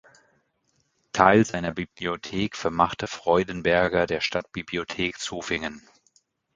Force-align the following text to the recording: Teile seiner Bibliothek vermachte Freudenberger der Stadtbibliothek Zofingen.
Teile 1.13 1.45
seiner 1.45 1.73
Bibliothek 1.75 2.55
vermachte 2.55 3.05
Freudenberger 3.05 4.07
der 4.07 4.19
Stadtbibliothek 4.19 5.19
Zofingen. 5.19 5.87